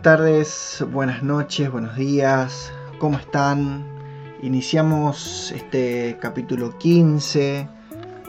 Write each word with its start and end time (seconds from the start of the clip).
Buenas 0.00 0.18
tardes, 0.18 0.84
buenas 0.90 1.22
noches, 1.22 1.70
buenos 1.70 1.94
días, 1.94 2.72
¿cómo 2.98 3.18
están? 3.18 3.84
Iniciamos 4.40 5.52
este 5.54 6.16
capítulo 6.18 6.78
15 6.78 7.68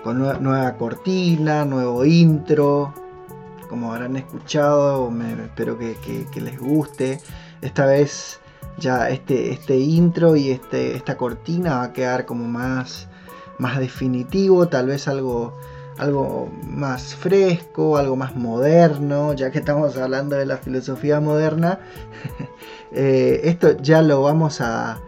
con 0.03 0.17
nueva 0.19 0.75
cortina, 0.75 1.63
nuevo 1.63 2.03
intro. 2.03 2.93
Como 3.69 3.93
habrán 3.93 4.17
escuchado, 4.17 5.09
espero 5.45 5.77
que, 5.77 6.27
les 6.41 6.59
guste. 6.59 7.21
Esta 7.61 7.85
vez 7.85 8.41
ya 8.77 9.09
este, 9.09 9.53
este 9.53 9.77
intro 9.77 10.35
y 10.35 10.49
este, 10.49 10.97
esta 10.97 11.15
cortina 11.15 11.77
va 11.77 11.83
a 11.83 11.93
quedar 11.93 12.25
como 12.25 12.49
más, 12.49 13.07
más 13.59 13.79
definitivo, 13.79 14.67
tal 14.67 14.87
vez 14.87 15.07
algo 15.07 15.57
algo 16.01 16.49
más 16.63 17.13
fresco, 17.13 17.95
algo 17.95 18.15
más 18.15 18.35
moderno, 18.35 19.33
ya 19.33 19.51
que 19.51 19.59
estamos 19.59 19.95
hablando 19.97 20.35
de 20.35 20.47
la 20.47 20.57
filosofía 20.57 21.19
moderna, 21.19 21.77
eh, 22.91 23.41
esto 23.43 23.77
ya 23.77 24.01
lo 24.01 24.23
vamos 24.23 24.61
a, 24.61 24.99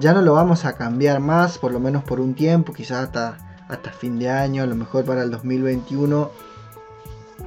ya 0.00 0.12
no 0.12 0.20
lo 0.20 0.34
vamos 0.34 0.66
a 0.66 0.74
cambiar 0.74 1.20
más, 1.20 1.56
por 1.56 1.72
lo 1.72 1.80
menos 1.80 2.04
por 2.04 2.20
un 2.20 2.34
tiempo, 2.34 2.74
quizás 2.74 3.04
hasta, 3.04 3.38
hasta 3.68 3.90
fin 3.90 4.18
de 4.18 4.28
año, 4.28 4.62
a 4.62 4.66
lo 4.66 4.74
mejor 4.74 5.06
para 5.06 5.22
el 5.22 5.30
2021 5.30 6.30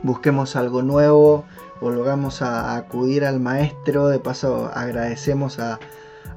busquemos 0.02 0.56
algo 0.56 0.82
nuevo, 0.82 1.46
volvamos 1.80 2.42
a, 2.42 2.76
acudir 2.76 3.26
al 3.26 3.40
maestro, 3.40 4.08
de 4.08 4.18
paso 4.18 4.72
agradecemos 4.74 5.60
a, 5.60 5.80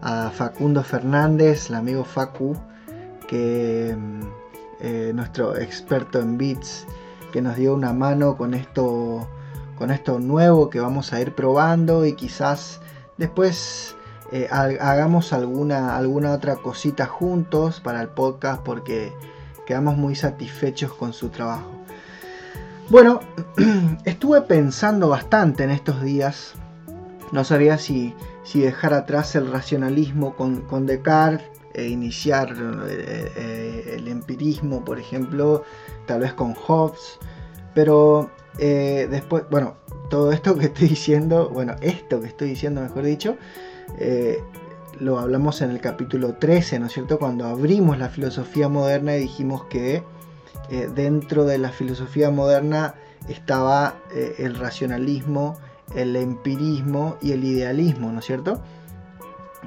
a 0.03 0.29
Facundo 0.29 0.83
Fernández, 0.83 1.71
el 1.71 1.77
amigo 1.77 2.05
Facu, 2.05 2.55
que 3.27 3.97
eh, 4.81 5.13
nuestro 5.15 5.57
experto 5.57 6.21
en 6.21 6.39
bits, 6.39 6.87
que 7.33 7.43
nos 7.43 7.57
dio 7.57 7.75
una 7.75 7.93
mano 7.93 8.37
con 8.37 8.55
esto, 8.55 9.29
con 9.77 9.91
esto 9.91 10.19
nuevo 10.19 10.71
que 10.71 10.81
vamos 10.81 11.13
a 11.13 11.21
ir 11.21 11.35
probando 11.35 12.07
y 12.07 12.15
quizás 12.15 12.81
después 13.19 13.95
eh, 14.33 14.49
hagamos 14.51 15.33
alguna, 15.33 15.97
alguna 15.97 16.33
otra 16.33 16.57
cosita 16.57 17.07
juntos 17.07 17.81
para 17.81 18.01
el 18.01 18.09
podcast 18.09 18.63
porque 18.63 19.13
quedamos 19.67 19.97
muy 19.97 20.15
satisfechos 20.15 20.93
con 20.95 21.13
su 21.13 21.29
trabajo. 21.29 21.71
Bueno, 22.89 23.21
estuve 24.05 24.41
pensando 24.43 25.09
bastante 25.09 25.65
en 25.65 25.71
estos 25.71 26.03
días. 26.03 26.55
No 27.33 27.45
sabía 27.45 27.79
si, 27.79 28.15
si 28.45 28.61
dejar 28.61 28.95
atrás 28.95 29.37
el 29.37 29.53
racionalismo 29.53 30.35
con, 30.35 30.63
con 30.63 30.87
Descartes 30.87 31.60
e 31.75 31.89
iniciar 31.89 32.53
eh, 32.89 33.33
eh, 33.37 33.95
el 33.97 34.09
empirismo, 34.09 34.85
por 34.85 34.99
ejemplo, 34.99 35.65
tal 36.07 36.21
vez 36.21 36.33
con 36.33 36.55
Hobbes, 36.55 37.19
pero 37.75 38.31
eh, 38.59 39.07
después, 39.11 39.45
bueno, 39.51 39.77
todo 40.09 40.33
esto 40.33 40.57
que 40.59 40.67
estoy 40.67 40.89
diciendo, 40.89 41.51
bueno, 41.51 41.77
esto 41.81 42.21
que 42.21 42.29
estoy 42.29 42.49
diciendo, 42.49 42.81
mejor 42.81 43.05
dicho, 43.05 43.37
lo 44.99 45.19
hablamos 45.19 45.63
en 45.63 45.71
el 45.71 45.81
capítulo 45.81 46.35
13, 46.35 46.79
¿no 46.79 46.87
es 46.87 46.93
cierto? 46.93 47.19
Cuando 47.19 47.47
abrimos 47.47 47.99
la 47.99 48.09
filosofía 48.09 48.69
moderna 48.69 49.17
y 49.17 49.21
dijimos 49.21 49.65
que 49.65 50.03
dentro 50.95 51.45
de 51.45 51.59
la 51.59 51.71
filosofía 51.71 52.31
moderna 52.31 52.95
estaba 53.29 53.97
el 54.39 54.57
racionalismo, 54.57 55.59
el 55.95 56.17
empirismo 56.17 57.17
y 57.21 57.33
el 57.33 57.45
idealismo, 57.45 58.13
¿no 58.13 58.21
es 58.21 58.27
cierto? 58.27 58.61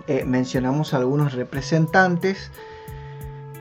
Eh, 0.05 0.25
mencionamos 0.25 0.93
algunos 0.93 1.33
representantes, 1.33 2.51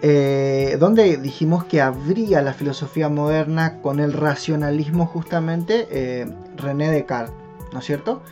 eh, 0.02 0.76
donde 0.80 1.16
dijimos 1.16 1.64
que 1.64 1.80
habría 1.80 2.42
la 2.42 2.52
filosofía 2.52 3.08
moderna 3.08 3.80
con 3.80 4.00
el 4.00 4.12
racionalismo 4.12 5.06
justamente 5.06 5.86
eh, 5.92 6.26
René 6.56 6.90
Descartes, 6.90 7.36
¿no 7.72 7.78
es 7.78 7.84
cierto? 7.84 8.22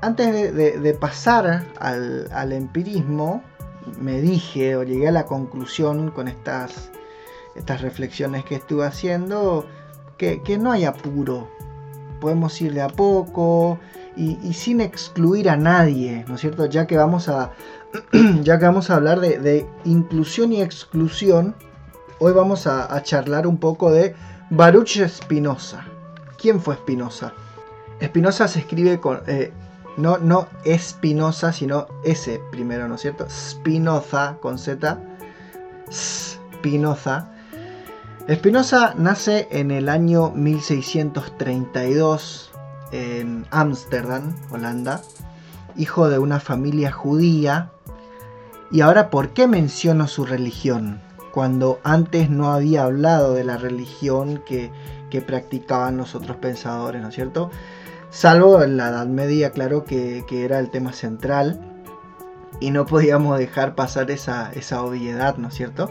Antes 0.00 0.54
de, 0.54 0.94
pasar 0.94 1.64
al, 1.80 2.52
empirismo, 2.52 3.42
me 4.00 4.20
dije 4.20 4.76
o 4.76 4.84
llegué 4.84 5.08
a 5.08 5.12
la 5.12 5.26
conclusión 5.26 6.10
con 6.10 6.28
estas, 6.28 6.90
estas 7.56 7.82
reflexiones 7.82 8.44
que 8.44 8.56
estuve 8.56 8.84
haciendo, 8.84 9.66
que, 10.16 10.42
que 10.42 10.58
no 10.58 10.72
hay 10.72 10.84
apuro, 10.84 11.48
podemos 12.20 12.60
ir 12.60 12.74
de 12.74 12.82
a 12.82 12.88
poco, 12.88 13.78
y, 14.16 14.52
sin 14.52 14.80
excluir 14.80 15.48
a 15.48 15.56
nadie, 15.56 16.24
¿no 16.28 16.34
es 16.34 16.40
cierto? 16.40 16.66
Ya 16.66 16.86
que 16.86 16.96
vamos 16.96 17.28
a, 17.28 17.52
ya 18.42 18.58
que 18.58 18.64
vamos 18.64 18.90
a 18.90 18.96
hablar 18.96 19.20
de, 19.20 19.66
inclusión 19.84 20.52
y 20.52 20.60
exclusión, 20.60 21.54
hoy 22.18 22.32
vamos 22.32 22.66
a, 22.66 23.02
charlar 23.02 23.46
un 23.46 23.58
poco 23.58 23.90
de 23.90 24.14
Baruch 24.50 25.06
Spinoza. 25.08 25.84
¿Quién 26.38 26.60
fue 26.60 26.76
Spinoza? 26.76 27.32
Spinoza 28.02 28.48
se 28.48 28.60
escribe 28.60 29.00
con, 29.00 29.20
eh, 29.26 29.52
no, 29.96 30.18
no 30.18 30.48
Espinosa, 30.64 31.52
sino 31.52 31.86
S 32.04 32.40
primero, 32.50 32.88
¿no 32.88 32.96
es 32.96 33.02
cierto? 33.02 33.26
Spinoza 33.30 34.38
con 34.40 34.58
Z. 34.58 34.98
Spinoza. 35.90 37.28
Spinoza 38.30 38.94
nace 38.96 39.48
en 39.50 39.70
el 39.70 39.88
año 39.88 40.30
1632 40.30 42.51
en 42.92 43.46
Ámsterdam, 43.50 44.36
Holanda, 44.50 45.02
hijo 45.76 46.08
de 46.08 46.18
una 46.18 46.38
familia 46.38 46.92
judía. 46.92 47.70
Y 48.70 48.82
ahora, 48.82 49.10
¿por 49.10 49.30
qué 49.30 49.48
menciono 49.48 50.06
su 50.06 50.24
religión? 50.24 51.00
Cuando 51.32 51.80
antes 51.82 52.30
no 52.30 52.52
había 52.52 52.84
hablado 52.84 53.34
de 53.34 53.44
la 53.44 53.56
religión 53.56 54.42
que, 54.46 54.70
practicaban 55.26 55.98
los 55.98 56.14
otros 56.14 56.38
pensadores, 56.38 57.02
¿no 57.02 57.08
es 57.08 57.14
cierto? 57.14 57.50
Salvo 58.10 58.62
en 58.62 58.78
la 58.78 58.88
Edad 58.88 59.06
Media, 59.06 59.50
claro, 59.50 59.84
que, 59.84 60.24
era 60.30 60.58
el 60.58 60.70
tema 60.70 60.92
central. 60.92 61.60
Y 62.60 62.70
no 62.70 62.86
podíamos 62.86 63.38
dejar 63.38 63.74
pasar 63.74 64.10
esa, 64.10 64.52
obviedad, 64.82 65.36
¿no 65.36 65.48
es 65.48 65.54
cierto? 65.54 65.90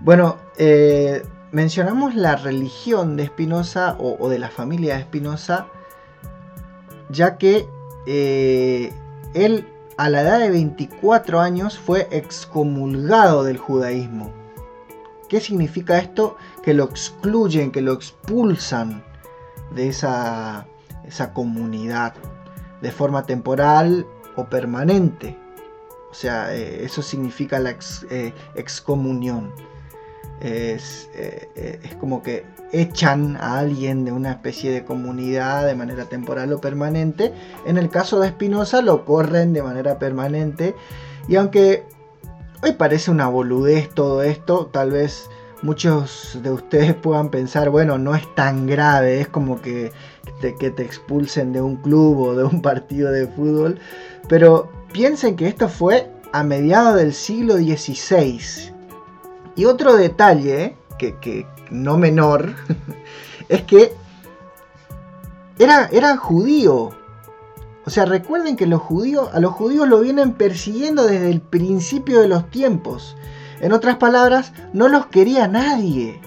Bueno, 0.00 0.36
eh, 0.58 1.26
mencionamos 1.52 2.14
la 2.14 2.36
religión 2.36 3.16
de 3.16 3.26
Spinoza 3.26 3.96
o, 3.98 4.16
o, 4.18 4.28
de 4.28 4.38
la 4.38 4.48
familia 4.48 4.96
de 4.96 5.02
Spinoza 5.02 5.66
ya 7.16 7.38
que 7.38 7.68
eh, 8.06 8.92
él 9.34 9.66
a 9.96 10.10
la 10.10 10.20
edad 10.20 10.38
de 10.38 10.50
24 10.50 11.40
años 11.40 11.78
fue 11.78 12.06
excomulgado 12.10 13.44
del 13.44 13.56
judaísmo. 13.56 14.30
¿Qué 15.28 15.40
significa 15.40 15.98
esto? 15.98 16.36
Que 16.62 16.74
lo 16.74 16.84
excluyen, 16.84 17.72
que 17.72 17.80
lo 17.80 17.94
expulsan 17.94 19.02
de 19.74 19.88
esa, 19.88 20.66
esa 21.04 21.32
comunidad 21.32 22.14
de 22.82 22.92
forma 22.92 23.24
temporal 23.24 24.06
o 24.36 24.44
permanente. 24.44 25.36
O 26.10 26.14
sea, 26.14 26.54
eh, 26.54 26.84
eso 26.84 27.02
significa 27.02 27.58
la 27.58 27.74
eh, 28.10 28.32
excomunión. 28.54 29.52
Es, 30.40 31.08
es 31.14 31.94
como 31.96 32.22
que 32.22 32.44
echan 32.72 33.36
a 33.36 33.58
alguien 33.58 34.04
de 34.04 34.12
una 34.12 34.32
especie 34.32 34.70
de 34.70 34.84
comunidad 34.84 35.66
de 35.66 35.74
manera 35.74 36.04
temporal 36.04 36.52
o 36.52 36.60
permanente. 36.60 37.32
En 37.66 37.78
el 37.78 37.90
caso 37.90 38.20
de 38.20 38.28
Spinoza 38.28 38.82
lo 38.82 39.04
corren 39.04 39.52
de 39.52 39.62
manera 39.62 39.98
permanente. 39.98 40.74
Y 41.28 41.36
aunque 41.36 41.84
hoy 42.62 42.72
parece 42.72 43.10
una 43.10 43.28
boludez 43.28 43.90
todo 43.90 44.22
esto, 44.22 44.66
tal 44.66 44.90
vez 44.90 45.28
muchos 45.62 46.38
de 46.42 46.50
ustedes 46.50 46.94
puedan 47.02 47.30
pensar, 47.30 47.70
bueno, 47.70 47.98
no 47.98 48.14
es 48.14 48.34
tan 48.34 48.66
grave, 48.66 49.20
es 49.20 49.28
como 49.28 49.60
que 49.60 49.92
te, 50.40 50.54
que 50.56 50.70
te 50.70 50.82
expulsen 50.82 51.52
de 51.52 51.62
un 51.62 51.76
club 51.76 52.18
o 52.18 52.36
de 52.36 52.44
un 52.44 52.62
partido 52.62 53.10
de 53.10 53.26
fútbol. 53.26 53.78
Pero 54.28 54.70
piensen 54.92 55.36
que 55.36 55.46
esto 55.46 55.68
fue 55.68 56.10
a 56.32 56.42
mediados 56.42 56.96
del 56.96 57.14
siglo 57.14 57.56
XVI. 57.56 58.75
Y 59.56 59.64
otro 59.64 59.96
detalle 59.96 60.76
que, 60.98 61.46
no 61.70 61.98
menor, 61.98 62.54
es 63.48 63.62
que 63.62 63.92
era, 65.58 65.88
era 65.92 66.16
judío. 66.16 66.90
O 67.86 67.90
sea, 67.90 68.04
recuerden 68.04 68.56
que 68.56 68.66
los 68.66 68.82
judíos, 68.82 69.30
a 69.32 69.40
los 69.40 69.52
judíos 69.52 69.88
lo 69.88 70.00
vienen 70.00 70.32
persiguiendo 70.32 71.06
desde 71.06 71.30
el 71.30 71.40
principio 71.40 72.20
de 72.20 72.28
los 72.28 72.50
tiempos. 72.50 73.16
En 73.60 73.72
otras 73.72 73.96
palabras, 73.96 74.52
no 74.72 74.88
los 74.88 75.06
quería 75.06 75.48
nadie. 75.48 76.20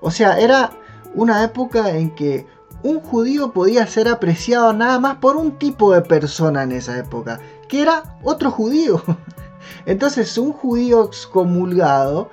O 0.00 0.10
sea, 0.10 0.38
era 0.38 0.70
una 1.14 1.42
época 1.42 1.90
en 1.90 2.14
que 2.14 2.46
un 2.82 3.00
judío 3.00 3.52
podía 3.52 3.86
ser 3.86 4.08
apreciado 4.08 4.72
nada 4.72 4.98
más 4.98 5.16
por 5.16 5.36
un 5.36 5.58
tipo 5.58 5.92
de 5.92 6.02
persona 6.02 6.62
en 6.62 6.72
esa 6.72 6.98
época, 6.98 7.40
que 7.68 7.82
era 7.82 8.18
otro 8.22 8.50
judío. 8.50 9.02
Entonces, 9.86 10.36
un 10.38 10.52
judío 10.52 11.04
excomulgado 11.04 12.30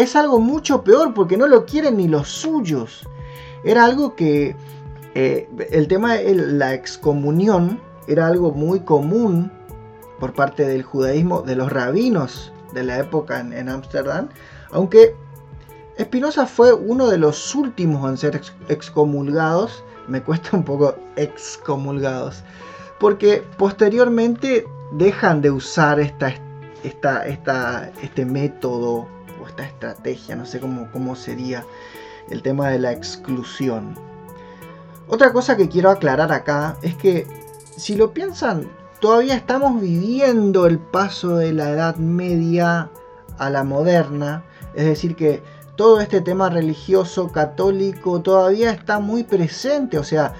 es 0.00 0.16
algo 0.16 0.38
mucho 0.38 0.82
peor 0.82 1.14
porque 1.14 1.36
no 1.36 1.46
lo 1.46 1.66
quieren 1.66 1.96
ni 1.96 2.08
los 2.08 2.28
suyos. 2.28 3.06
Era 3.64 3.84
algo 3.84 4.14
que 4.14 4.56
eh, 5.14 5.48
el 5.70 5.88
tema 5.88 6.14
de 6.14 6.34
la 6.34 6.74
excomunión 6.74 7.80
era 8.06 8.26
algo 8.26 8.52
muy 8.52 8.80
común 8.80 9.50
por 10.18 10.32
parte 10.32 10.66
del 10.66 10.82
judaísmo, 10.82 11.42
de 11.42 11.56
los 11.56 11.70
rabinos 11.72 12.52
de 12.72 12.84
la 12.84 12.98
época 12.98 13.40
en 13.40 13.68
Ámsterdam, 13.68 14.28
aunque 14.70 15.14
Espinosa 15.98 16.46
fue 16.46 16.72
uno 16.72 17.08
de 17.08 17.18
los 17.18 17.54
últimos 17.56 18.08
en 18.08 18.16
ser 18.16 18.40
excomulgados, 18.68 19.82
me 20.06 20.22
cuesta 20.22 20.56
un 20.56 20.62
poco 20.62 20.96
excomulgados, 21.16 22.44
porque 23.00 23.42
posteriormente 23.56 24.64
dejan 24.92 25.40
de 25.40 25.50
usar 25.50 25.98
esta, 25.98 26.34
esta, 26.84 27.90
este 28.00 28.24
método 28.24 29.08
esta 29.48 29.64
estrategia, 29.64 30.36
no 30.36 30.46
sé 30.46 30.60
cómo, 30.60 30.88
cómo 30.92 31.16
sería 31.16 31.64
el 32.30 32.42
tema 32.42 32.68
de 32.68 32.78
la 32.78 32.92
exclusión. 32.92 33.96
Otra 35.08 35.32
cosa 35.32 35.56
que 35.56 35.68
quiero 35.68 35.90
aclarar 35.90 36.32
acá 36.32 36.76
es 36.82 36.94
que 36.94 37.26
si 37.76 37.96
lo 37.96 38.12
piensan, 38.12 38.68
todavía 39.00 39.34
estamos 39.34 39.80
viviendo 39.80 40.66
el 40.66 40.78
paso 40.78 41.36
de 41.36 41.52
la 41.52 41.70
Edad 41.70 41.96
Media 41.96 42.90
a 43.38 43.50
la 43.50 43.64
moderna, 43.64 44.44
es 44.74 44.84
decir 44.84 45.16
que 45.16 45.42
todo 45.76 46.00
este 46.00 46.20
tema 46.20 46.50
religioso 46.50 47.30
católico 47.30 48.20
todavía 48.20 48.70
está 48.72 48.98
muy 48.98 49.22
presente, 49.22 49.98
o 49.98 50.04
sea, 50.04 50.34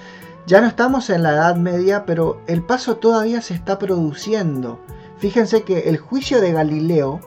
ya 0.46 0.60
no 0.60 0.66
estamos 0.66 1.10
en 1.10 1.22
la 1.22 1.32
Edad 1.32 1.56
Media, 1.56 2.04
pero 2.04 2.40
el 2.46 2.62
paso 2.62 2.96
todavía 2.96 3.40
se 3.40 3.54
está 3.54 3.78
produciendo. 3.78 4.80
Fíjense 5.18 5.62
que 5.62 5.88
el 5.88 5.98
juicio 5.98 6.40
de 6.40 6.52
Galileo, 6.52 7.20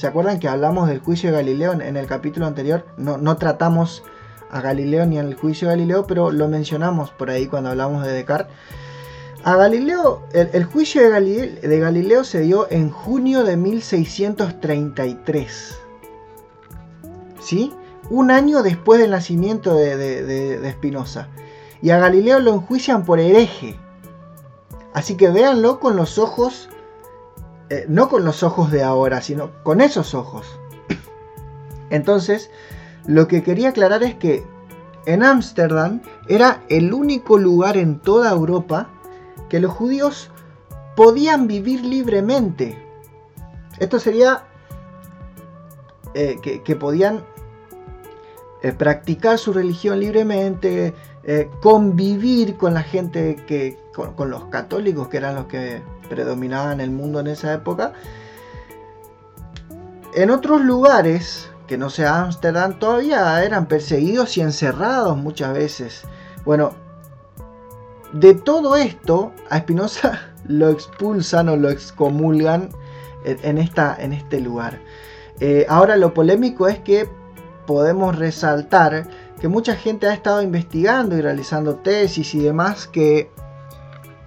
¿se 0.00 0.06
acuerdan 0.06 0.40
que 0.40 0.48
hablamos 0.48 0.88
del 0.88 1.00
juicio 1.00 1.28
de 1.28 1.36
Galileo 1.36 1.72
en, 1.72 1.94
el 1.94 2.06
capítulo 2.06 2.46
anterior? 2.46 2.86
No, 2.96 3.18
no 3.18 3.36
tratamos 3.36 4.02
a 4.50 4.62
Galileo 4.62 5.04
ni 5.04 5.18
al 5.18 5.34
juicio 5.34 5.68
de 5.68 5.74
Galileo, 5.74 6.06
pero 6.06 6.30
lo 6.30 6.48
mencionamos 6.48 7.10
por 7.10 7.28
ahí 7.28 7.46
cuando 7.46 7.68
hablamos 7.68 8.06
de 8.06 8.12
Descartes. 8.12 8.56
A 9.44 9.56
Galileo, 9.56 10.22
el, 10.32 10.64
juicio 10.64 11.02
de 11.02 11.10
Galileo, 11.10 12.20
de 12.20 12.24
se 12.24 12.40
dio 12.40 12.66
en 12.70 12.88
junio 12.88 13.44
de 13.44 13.58
1633. 13.58 15.78
¿Sí? 17.42 17.74
Un 18.08 18.30
año 18.30 18.62
después 18.62 19.02
del 19.02 19.10
nacimiento 19.10 19.74
de 19.74 20.72
Spinoza. 20.78 21.28
y 21.82 21.90
a 21.90 21.98
Galileo 21.98 22.40
lo 22.40 22.54
enjuician 22.54 23.04
por 23.04 23.20
hereje. 23.20 23.78
Así 24.94 25.18
que 25.18 25.28
véanlo 25.28 25.78
con 25.78 25.96
los 25.96 26.16
ojos, 26.16 26.70
eh, 27.70 27.86
no 27.88 28.08
con 28.08 28.24
los 28.24 28.42
ojos 28.42 28.72
de 28.72 28.82
ahora, 28.82 29.22
sino 29.22 29.52
con 29.62 29.80
esos 29.80 30.12
ojos. 30.12 30.58
Entonces, 31.88 32.50
lo 33.06 33.28
que 33.28 33.44
quería 33.44 33.68
aclarar 33.68 34.02
es 34.02 34.16
que 34.16 34.44
en 35.06 35.22
Ámsterdam 35.22 36.00
era 36.26 36.62
el 36.68 36.92
único 36.92 37.38
lugar 37.38 37.76
en 37.76 38.00
toda 38.00 38.32
Europa 38.32 38.88
que 39.48 39.60
los 39.60 39.72
judíos 39.72 40.30
podían 40.96 41.46
vivir 41.46 41.84
libremente. 41.84 42.76
Esto 43.78 44.00
sería 44.00 44.44
eh, 46.14 46.38
que, 46.42 46.76
podían 46.76 47.24
eh, 48.62 48.72
practicar 48.72 49.38
su 49.38 49.52
religión 49.52 50.00
libremente, 50.00 50.92
convivir 51.62 52.56
con 52.56 52.74
la 52.74 52.82
gente 52.82 53.36
que, 53.46 53.78
con, 53.94 54.30
los 54.30 54.46
católicos 54.46 55.06
que 55.08 55.18
eran 55.18 55.36
los 55.36 55.46
que 55.46 55.80
predominaban 56.10 56.80
el 56.80 56.90
mundo 56.90 57.20
en 57.20 57.28
esa 57.28 57.54
época. 57.54 57.94
En 60.14 60.30
otros 60.30 60.60
lugares, 60.60 61.48
que 61.66 61.78
no 61.78 61.88
sea 61.88 62.20
Ámsterdam, 62.20 62.78
todavía 62.78 63.42
eran 63.42 63.66
perseguidos 63.66 64.36
y 64.36 64.42
encerrados 64.42 65.16
muchas 65.16 65.54
veces. 65.54 66.02
Bueno, 66.44 66.72
de 68.12 68.34
todo 68.34 68.76
esto, 68.76 69.32
a 69.48 69.58
Espinosa 69.58 70.32
lo 70.46 70.68
expulsan 70.68 71.48
o 71.48 71.56
lo 71.56 71.70
excomulgan 71.70 72.70
en, 73.24 73.58
esta, 73.58 73.96
en 73.98 74.12
este 74.12 74.40
lugar. 74.40 74.80
Eh, 75.38 75.64
ahora 75.68 75.96
lo 75.96 76.12
polémico 76.12 76.66
es 76.68 76.80
que 76.80 77.08
podemos 77.66 78.18
resaltar 78.18 79.06
que 79.40 79.48
mucha 79.48 79.74
gente 79.74 80.06
ha 80.06 80.12
estado 80.12 80.42
investigando 80.42 81.16
y 81.16 81.20
realizando 81.20 81.76
tesis 81.76 82.34
y 82.34 82.40
demás 82.40 82.86
que 82.86 83.30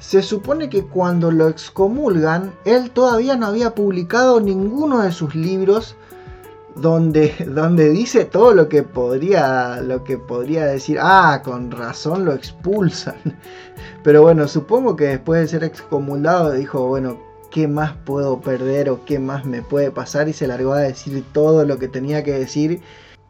se 0.03 0.21
supone 0.21 0.69
que 0.69 0.83
cuando 0.83 1.31
lo 1.31 1.47
excomulgan, 1.47 2.53
él 2.65 2.91
todavía 2.91 3.37
no 3.37 3.47
había 3.47 3.73
publicado 3.73 4.41
ninguno 4.41 5.01
de 5.01 5.13
sus 5.13 5.33
libros 5.33 5.95
donde, 6.75 7.33
donde 7.47 7.89
dice 7.89 8.25
todo 8.25 8.53
lo 8.53 8.67
que 8.67 8.83
podría 8.83 9.79
lo 9.79 10.03
que 10.03 10.17
podría 10.17 10.65
decir, 10.65 10.97
ah, 11.01 11.41
con 11.41 11.71
razón 11.71 12.25
lo 12.25 12.33
expulsan. 12.33 13.15
Pero 14.03 14.21
bueno, 14.23 14.49
supongo 14.49 14.97
que 14.97 15.05
después 15.05 15.39
de 15.39 15.47
ser 15.47 15.63
excomulgado 15.63 16.51
dijo, 16.51 16.85
bueno, 16.85 17.17
¿qué 17.49 17.69
más 17.69 17.93
puedo 18.03 18.41
perder 18.41 18.89
o 18.89 19.05
qué 19.05 19.19
más 19.19 19.45
me 19.45 19.61
puede 19.61 19.89
pasar? 19.89 20.27
Y 20.27 20.33
se 20.33 20.47
largó 20.47 20.73
a 20.73 20.81
decir 20.81 21.23
todo 21.31 21.63
lo 21.63 21.79
que 21.79 21.87
tenía 21.87 22.25
que 22.25 22.33
decir. 22.33 22.81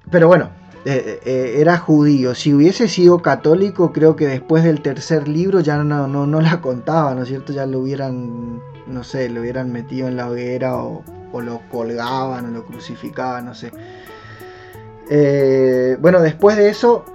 Pero 0.10 0.28
bueno, 0.28 0.50
eh, 0.85 1.21
eh, 1.24 1.56
era 1.59 1.77
judío. 1.77 2.35
Si 2.35 2.53
hubiese 2.53 2.89
sido 2.89 3.21
católico, 3.21 3.94
creo 3.94 4.18
que 4.18 4.27
después 4.27 4.65
del 4.65 4.81
tercer 4.81 5.30
libro 5.30 5.62
ya 5.62 5.81
no, 5.81 6.07
no, 6.07 6.27
no 6.27 6.41
la 6.41 6.59
contaba, 6.59 7.15
¿no 7.15 7.24
es 7.24 7.30
cierto? 7.30 7.53
Ya 7.53 7.65
lo 7.65 7.80
hubieran, 7.80 8.62
no 8.88 9.03
sé, 9.03 9.30
lo 9.30 9.41
hubieran 9.41 9.71
metido 9.71 10.09
en 10.09 10.18
la 10.18 10.30
hoguera 10.30 10.75
o 10.75 11.03
lo 11.41 11.62
colgaban 11.71 12.45
o 12.47 12.50
lo 12.50 12.65
crucificaban, 12.65 13.45
no 13.45 13.56
sé. 13.56 13.71
Eh, 15.09 15.97
bueno, 16.01 16.21
después 16.21 16.57
de 16.57 16.69
eso, 16.69 17.06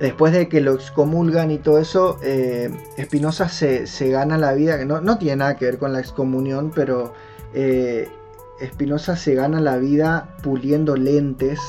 después 0.00 0.32
de 0.32 0.48
que 0.48 0.60
lo 0.60 0.74
excomulgan 0.74 1.52
y 1.52 1.58
todo 1.58 1.78
eso, 1.78 2.18
Espinosa 2.96 3.48
se, 3.48 4.10
gana 4.10 4.38
la 4.38 4.54
vida, 4.54 4.76
que 4.76 4.84
no, 4.84 5.18
tiene 5.18 5.36
nada 5.36 5.56
que 5.56 5.66
ver 5.66 5.78
con 5.78 5.92
la 5.92 6.00
excomunión, 6.00 6.72
pero 6.74 7.14
Espinosa 8.60 9.16
se 9.16 9.34
gana 9.34 9.60
la 9.60 9.76
vida 9.76 10.36
puliendo 10.42 10.96
lentes, 10.96 11.60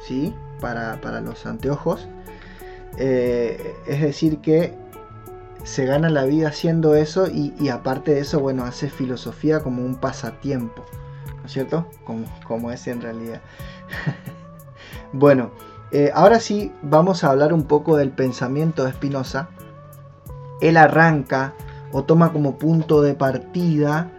¿sí? 0.00 0.34
Para, 0.60 1.20
los 1.20 1.46
anteojos. 1.46 2.08
es 2.96 4.00
decir, 4.00 4.38
que 4.38 4.74
se 5.66 5.84
gana 5.84 6.08
la 6.10 6.24
vida 6.24 6.48
haciendo 6.48 6.94
eso 6.94 7.26
y, 7.26 7.68
aparte 7.68 8.14
de 8.14 8.20
eso, 8.20 8.38
bueno, 8.38 8.64
hace 8.64 8.88
filosofía 8.88 9.60
como 9.64 9.84
un 9.84 9.96
pasatiempo, 9.96 10.84
¿no 11.40 11.46
es 11.46 11.52
cierto? 11.52 11.86
Como, 12.04 12.24
como 12.46 12.70
es 12.70 12.86
en 12.86 13.02
realidad. 13.02 13.40
bueno, 15.12 15.50
eh, 15.90 16.10
ahora 16.14 16.40
sí 16.40 16.72
vamos 16.82 17.24
a 17.24 17.30
hablar 17.30 17.52
un 17.52 17.64
poco 17.64 17.96
del 17.96 18.10
pensamiento 18.10 18.84
de 18.84 18.92
Spinoza. 18.92 19.48
Él 20.60 20.76
arranca 20.76 21.54
o 21.92 22.04
toma 22.04 22.32
como 22.32 22.58
punto 22.58 23.02
de 23.02 23.14
partida 23.14 24.10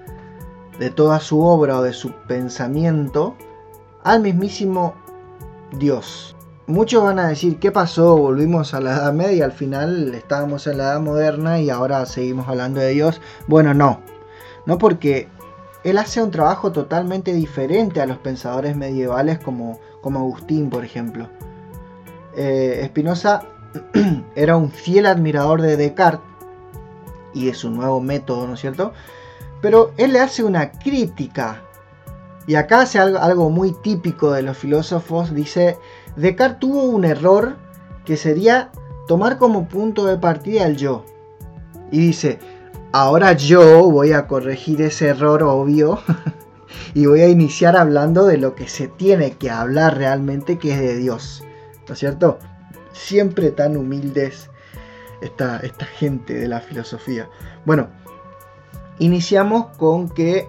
de 0.80 0.90
toda 0.90 1.20
su 1.20 1.42
obra 1.42 1.78
o 1.78 1.82
de 1.82 1.94
su 1.94 2.12
pensamiento 2.12 3.36
al 4.04 4.22
mismísimo 4.22 4.96
Dios, 5.74 6.36
muchos 6.66 7.04
van 7.04 7.20
a 7.20 7.28
decir, 7.28 7.58
¿qué 7.60 7.72
pasó? 7.72 8.18
Volvimos 8.18 8.74
a 8.74 8.82
la 8.82 8.94
Edad 8.94 9.14
Media, 9.14 9.46
al 9.46 9.52
final 9.52 10.14
estábamos 10.16 10.66
en 10.68 10.78
la 10.78 10.86
Edad 10.86 11.02
Moderna 11.02 11.60
y 11.60 11.70
ahora 11.70 12.06
seguimos 12.06 12.48
hablando 12.48 12.80
de 12.80 12.90
Dios. 12.90 13.22
Bueno, 13.48 13.74
no, 13.74 14.00
no 14.66 14.78
porque 14.78 15.28
él 15.84 15.98
hace 15.98 16.22
un 16.22 16.32
trabajo 16.32 16.72
totalmente 16.72 17.34
diferente 17.34 18.02
a 18.02 18.06
los 18.06 18.18
pensadores 18.18 18.76
medievales 18.76 19.40
como, 19.40 19.80
como 20.02 20.20
Agustín, 20.20 20.70
por 20.70 20.84
ejemplo. 20.84 21.30
Eh, 22.36 22.84
Spinoza 22.88 23.44
era 24.36 24.58
un 24.58 24.72
fiel 24.72 25.06
admirador 25.06 25.62
de 25.62 25.78
Descartes 25.78 26.22
y 27.34 27.46
de 27.46 27.54
su 27.54 27.70
nuevo 27.70 28.02
método, 28.02 28.48
¿no 28.48 28.54
es 28.54 28.60
cierto? 28.60 28.94
Pero 29.62 29.92
él 29.98 30.14
le 30.14 30.20
hace 30.20 30.44
una 30.44 30.72
crítica. 30.72 31.64
Y 32.48 32.56
acá 32.56 32.82
hace 32.82 32.98
algo, 32.98 33.20
algo 33.20 33.50
muy 33.50 33.74
típico 33.74 34.32
de 34.32 34.42
los 34.42 34.58
filósofos, 34.58 35.36
dice, 35.36 35.78
Descartes 36.16 36.60
tuvo 36.60 36.84
un 36.86 37.06
error 37.06 37.58
que 38.06 38.18
sería 38.18 38.72
tomar 39.08 39.38
como 39.38 39.68
punto 39.68 40.06
de 40.06 40.18
partida 40.18 40.66
el 40.66 40.78
yo. 40.78 41.06
Y 41.92 42.00
dice, 42.00 42.40
ahora 42.92 43.34
yo 43.34 43.90
voy 43.90 44.14
a 44.14 44.28
corregir 44.28 44.82
ese 44.82 45.08
error 45.08 45.44
obvio 45.44 46.00
y 46.94 47.06
voy 47.06 47.22
a 47.22 47.30
iniciar 47.30 47.76
hablando 47.76 48.26
de 48.26 48.38
lo 48.38 48.56
que 48.56 48.68
se 48.68 48.88
tiene 48.88 49.34
que 49.34 49.50
hablar 49.50 49.98
realmente, 49.98 50.58
que 50.58 50.74
es 50.74 50.80
de 50.80 50.96
Dios. 50.96 51.44
¿No 51.88 51.94
es 51.94 52.00
cierto? 52.00 52.40
Siempre 52.94 53.52
tan 53.52 53.78
humildes 53.78 54.50
esta, 55.22 55.58
esta 55.60 55.86
gente 55.86 56.34
de 56.34 56.48
la 56.48 56.60
filosofía. 56.60 57.30
Bueno, 57.66 57.90
iniciamos 59.00 59.68
con 59.78 60.10
que, 60.10 60.48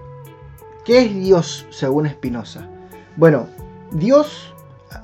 ¿qué 0.88 1.02
es 1.02 1.14
Dios 1.14 1.66
según 1.68 2.08
Spinoza? 2.08 2.66
Bueno, 3.16 3.46
Dios 3.92 4.54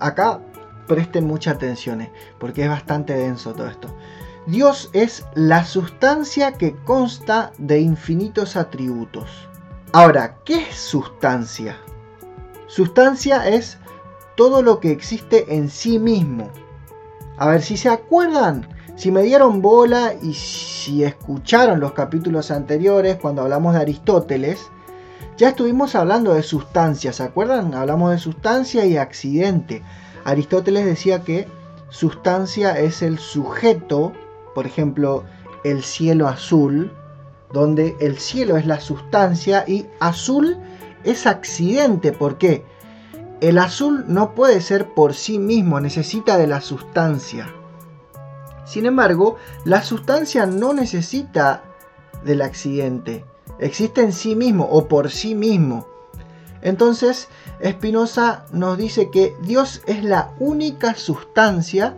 acá 0.00 0.40
presten 0.86 1.26
mucha 1.26 1.50
atención, 1.50 2.00
eh, 2.00 2.10
porque 2.38 2.62
es 2.62 2.70
bastante 2.70 3.12
denso 3.12 3.52
todo 3.52 3.68
esto. 3.68 3.94
Dios 4.46 4.88
es 4.94 5.26
la 5.34 5.66
sustancia 5.66 6.52
que 6.52 6.74
consta 6.74 7.52
de 7.58 7.80
infinitos 7.80 8.56
atributos. 8.56 9.28
Ahora, 9.92 10.38
¿qué 10.46 10.70
es 10.70 10.74
sustancia? 10.74 11.76
Sustancia 12.66 13.46
es 13.46 13.76
todo 14.36 14.62
lo 14.62 14.80
que 14.80 14.90
existe 14.90 15.54
en 15.54 15.68
sí 15.68 15.98
mismo. 15.98 16.48
A 17.36 17.48
ver 17.48 17.60
si 17.60 17.76
se 17.76 17.90
acuerdan, 17.90 18.66
si 18.96 19.10
me 19.10 19.22
dieron 19.22 19.60
bola 19.60 20.14
y 20.22 20.32
si 20.32 21.04
escucharon 21.04 21.78
los 21.78 21.92
capítulos 21.92 22.50
anteriores 22.50 23.16
cuando 23.16 23.42
hablamos 23.42 23.74
de 23.74 23.80
Aristóteles, 23.80 24.70
ya 25.36 25.50
estuvimos 25.50 25.94
hablando 25.94 26.34
de 26.34 26.42
sustancia, 26.42 27.12
¿se 27.12 27.22
acuerdan? 27.22 27.74
Hablamos 27.74 28.10
de 28.12 28.18
sustancia 28.18 28.84
y 28.86 28.96
accidente. 28.96 29.82
Aristóteles 30.24 30.84
decía 30.84 31.22
que 31.22 31.48
sustancia 31.88 32.78
es 32.78 33.02
el 33.02 33.18
sujeto, 33.18 34.12
por 34.54 34.66
ejemplo, 34.66 35.24
el 35.64 35.82
cielo 35.82 36.28
azul, 36.28 36.92
donde 37.52 37.96
el 38.00 38.18
cielo 38.18 38.56
es 38.56 38.66
la 38.66 38.80
sustancia 38.80 39.64
y 39.66 39.86
azul 40.00 40.56
es 41.04 41.26
accidente. 41.26 42.12
¿Por 42.12 42.38
qué? 42.38 42.64
El 43.40 43.58
azul 43.58 44.04
no 44.08 44.34
puede 44.34 44.60
ser 44.60 44.94
por 44.94 45.14
sí 45.14 45.38
mismo, 45.38 45.80
necesita 45.80 46.36
de 46.38 46.46
la 46.46 46.60
sustancia. 46.60 47.52
Sin 48.64 48.86
embargo, 48.86 49.36
la 49.64 49.82
sustancia 49.82 50.46
no 50.46 50.72
necesita 50.72 51.62
del 52.24 52.40
accidente, 52.42 53.24
existe 53.58 54.02
en 54.02 54.12
sí 54.12 54.36
mismo 54.36 54.64
o 54.70 54.88
por 54.88 55.10
sí 55.10 55.34
mismo. 55.34 55.86
Entonces, 56.62 57.28
Spinoza 57.62 58.46
nos 58.52 58.78
dice 58.78 59.10
que 59.10 59.36
Dios 59.42 59.82
es 59.86 60.02
la 60.02 60.32
única 60.38 60.94
sustancia 60.94 61.96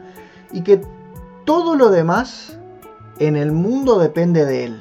y 0.53 0.63
que 0.63 0.81
todo 1.45 1.77
lo 1.77 1.91
demás 1.91 2.59
en 3.19 3.37
el 3.37 3.53
mundo 3.53 3.99
depende 3.99 4.45
de 4.45 4.65
Él. 4.65 4.81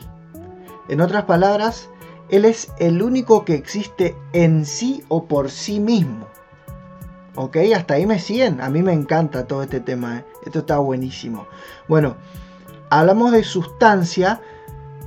En 0.89 1.01
otras 1.01 1.25
palabras, 1.25 1.89
Él 2.29 2.46
es 2.46 2.72
el 2.79 3.01
único 3.01 3.46
que 3.46 3.53
existe 3.53 4.15
en 4.34 4.65
sí 4.65 5.03
o 5.08 5.25
por 5.25 5.51
sí 5.51 5.79
mismo. 5.79 6.27
¿Ok? 7.36 7.58
Hasta 7.75 7.96
ahí 7.96 8.05
me 8.05 8.20
siguen. 8.20 8.62
A 8.62 8.70
mí 8.70 8.82
me 8.82 8.94
encanta 8.94 9.46
todo 9.46 9.63
este 9.63 9.79
tema. 9.79 10.17
¿eh? 10.17 10.25
Esto 10.46 10.60
está 10.60 10.77
buenísimo. 10.77 11.48
Bueno, 11.88 12.15
hablamos 12.89 13.32
de 13.32 13.44
sustancia, 13.44 14.41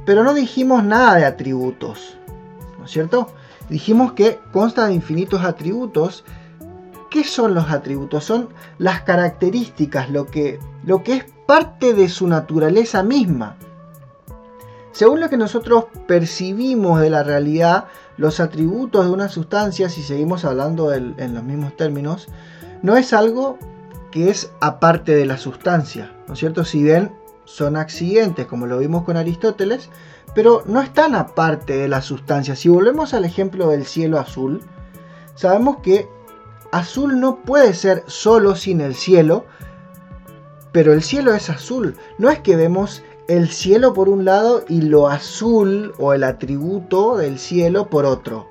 pero 0.09 0.25
no 0.25 0.33
dijimos 0.33 0.83
nada 0.85 1.17
de 1.17 1.27
atributos. 1.27 2.17
¿No 2.79 2.87
es 2.87 2.91
cierto? 2.91 3.29
Dijimos 3.69 4.15
que 4.15 4.41
consta 4.53 4.87
de 4.87 4.95
infinitos 4.95 5.45
atributos. 5.45 6.25
¿Qué 7.11 7.25
son 7.25 7.53
los 7.55 7.71
atributos? 7.71 8.25
Son 8.25 8.49
las 8.79 9.03
características, 9.03 10.09
lo 10.09 10.25
que, 10.25 10.61
lo 10.83 11.03
que 11.03 11.17
es 11.17 11.27
parte 11.47 11.93
de 11.93 12.09
su 12.09 12.27
naturaleza 12.27 13.03
misma. 13.03 13.57
Según 14.93 15.21
lo 15.21 15.29
que 15.29 15.37
nosotros 15.37 15.85
percibimos 16.07 17.03
de 17.03 17.11
la 17.11 17.23
realidad, 17.23 17.85
los 18.17 18.41
atributos 18.41 19.05
de 19.05 19.13
una 19.13 19.29
sustancia, 19.29 19.91
si 19.91 20.03
seguimos 20.03 20.47
hablando 20.47 20.95
en 20.95 21.35
los 21.35 21.45
mismos 21.45 21.77
términos, 21.77 22.29
no 22.81 22.97
es 22.97 23.13
algo 23.13 23.59
que 24.11 24.31
es 24.31 24.53
aparte 24.63 25.15
de 25.15 25.27
la 25.27 25.37
sustancia, 25.37 26.15
¿no 26.27 26.33
es 26.33 26.41
cierto? 26.41 26.65
Si 26.65 26.83
bien 26.83 27.13
son 27.49 27.79
accidentes, 27.79 28.47
como 28.47 28.67
lo 28.67 28.79
vimos 28.79 29.05
con 29.05 29.17
Aristóteles, 29.17 29.89
pero 30.35 30.63
no 30.67 30.83
están 30.83 31.15
aparte 31.15 31.79
de 31.79 31.89
la 31.89 32.03
sustancia. 32.03 32.55
Si 32.55 32.69
volvemos 32.69 33.15
al 33.15 33.25
ejemplo 33.25 33.71
del 33.71 33.87
cielo 33.87 34.19
azul, 34.19 34.61
sabemos 35.35 35.79
que 35.79 36.07
azul 36.73 37.19
no 37.19 37.37
puede 37.43 37.73
ser 37.73 38.05
solo 38.07 38.55
sin 38.55 38.83
el 38.83 38.95
cielo, 38.95 39.47
pero 40.73 40.93
el 40.93 41.03
cielo 41.03 41.35
es 41.35 41.49
azul. 41.49 41.97
No 42.19 42.29
es 42.29 42.39
que 42.41 42.55
vemos 42.55 43.03
el 43.29 43.49
cielo 43.49 43.95
por 43.95 44.11
un 44.11 44.27
lado 44.27 44.65
y 44.69 44.83
lo 44.83 45.09
azul 45.09 45.95
o 45.99 46.13
el 46.13 46.25
atributo 46.25 47.17
del 47.17 47.39
cielo 47.39 47.89
por 47.89 48.05
otro. 48.05 48.47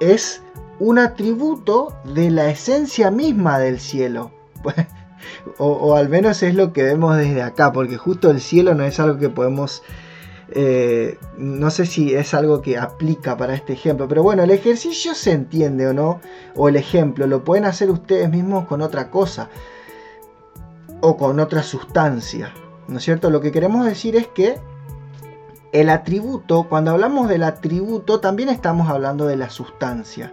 Es 0.00 0.40
un 0.80 0.98
atributo 0.98 1.94
de 2.14 2.30
la 2.30 2.48
esencia 2.48 3.10
misma 3.10 3.58
del 3.58 3.80
cielo. 3.80 4.30
o, 5.58 5.96
al 5.96 6.08
menos 6.08 6.42
es 6.42 6.54
lo 6.54 6.72
que 6.72 6.82
vemos 6.82 7.16
desde 7.16 7.42
acá, 7.42 7.72
porque 7.72 7.96
justo 7.96 8.30
el 8.30 8.40
cielo 8.40 8.74
no 8.74 8.84
es 8.84 9.00
algo 9.00 9.18
que 9.18 9.28
podemos... 9.28 9.82
Eh, 10.50 11.18
no 11.38 11.70
sé 11.70 11.86
si 11.86 12.14
es 12.14 12.32
algo 12.32 12.62
que 12.62 12.78
aplica 12.78 13.36
para 13.36 13.54
este 13.54 13.72
ejemplo, 13.72 14.06
pero 14.06 14.22
bueno, 14.22 14.44
el 14.44 14.52
ejercicio 14.52 15.14
se 15.14 15.32
entiende 15.32 15.88
o 15.88 15.92
no, 15.92 16.20
o 16.54 16.68
el 16.68 16.76
ejemplo, 16.76 17.26
lo 17.26 17.42
pueden 17.42 17.64
hacer 17.64 17.90
ustedes 17.90 18.30
mismos 18.30 18.66
con 18.66 18.80
otra 18.80 19.10
cosa 19.10 19.48
o 21.00 21.16
con 21.16 21.40
otra 21.40 21.62
sustancia. 21.62 22.52
¿No 22.86 22.98
es 22.98 23.04
cierto? 23.04 23.30
Lo 23.30 23.40
que 23.40 23.50
queremos 23.50 23.84
decir 23.84 24.14
es 24.14 24.28
que 24.28 24.58
el 25.72 25.90
atributo, 25.90 26.68
cuando 26.68 26.92
hablamos 26.92 27.28
del 27.28 27.42
atributo, 27.42 28.20
también 28.20 28.48
estamos 28.48 28.88
hablando 28.88 29.26
de 29.26 29.36
la 29.36 29.50
sustancia. 29.50 30.32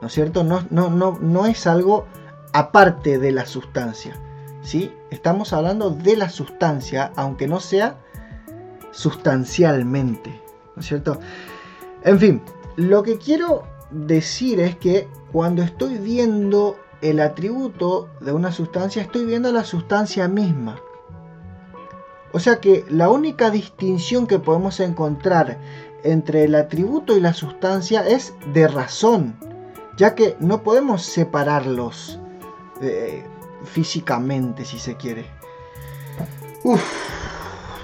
¿No 0.00 0.08
es 0.08 0.12
cierto? 0.12 0.44
No, 0.44 0.64
no, 0.70 0.90
no, 0.90 1.18
no 1.20 1.46
es 1.46 1.66
algo 1.66 2.06
aparte 2.52 3.18
de 3.18 3.32
la 3.32 3.46
sustancia. 3.46 4.16
¿sí? 4.62 4.92
Estamos 5.10 5.52
hablando 5.52 5.90
de 5.90 6.16
la 6.16 6.28
sustancia, 6.28 7.12
aunque 7.16 7.48
no 7.48 7.60
sea 7.60 7.98
sustancialmente. 8.90 10.42
¿No 10.76 10.80
es 10.80 10.86
cierto? 10.86 11.18
En 12.04 12.18
fin, 12.18 12.42
lo 12.76 13.02
que 13.02 13.18
quiero 13.18 13.64
decir 13.90 14.60
es 14.60 14.76
que 14.76 15.08
cuando 15.32 15.62
estoy 15.62 15.98
viendo 15.98 16.76
el 17.00 17.20
atributo 17.20 18.08
de 18.20 18.32
una 18.32 18.52
sustancia, 18.52 19.02
estoy 19.02 19.24
viendo 19.24 19.50
la 19.52 19.64
sustancia 19.64 20.28
misma. 20.28 20.80
O 22.32 22.40
sea 22.40 22.60
que 22.60 22.84
la 22.90 23.08
única 23.08 23.50
distinción 23.50 24.26
que 24.26 24.38
podemos 24.38 24.80
encontrar 24.80 25.58
entre 26.02 26.44
el 26.44 26.54
atributo 26.54 27.16
y 27.16 27.20
la 27.20 27.32
sustancia 27.32 28.06
es 28.06 28.34
de 28.52 28.68
razón, 28.68 29.36
ya 29.96 30.14
que 30.14 30.36
no 30.38 30.62
podemos 30.62 31.02
separarlos 31.02 32.20
eh, 32.80 33.24
físicamente, 33.64 34.64
si 34.64 34.78
se 34.78 34.96
quiere. 34.96 35.26
Uf, 36.64 36.82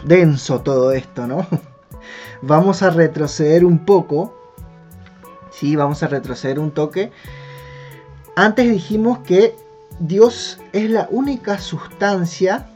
denso 0.04 0.60
todo 0.60 0.92
esto, 0.92 1.26
¿no? 1.26 1.46
Vamos 2.42 2.82
a 2.82 2.90
retroceder 2.90 3.64
un 3.64 3.84
poco. 3.84 4.34
Sí, 5.50 5.76
vamos 5.76 6.02
a 6.02 6.08
retroceder 6.08 6.58
un 6.58 6.72
toque. 6.72 7.12
Antes 8.34 8.68
dijimos 8.68 9.20
que 9.20 9.54
Dios 10.00 10.58
es 10.72 10.90
la 10.90 11.06
única 11.10 11.58
sustancia 11.58 12.66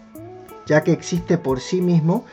ya 0.68 0.84
que 0.84 0.92
existe 0.92 1.38
por 1.38 1.60
sí 1.60 1.80
mismo, 1.80 2.24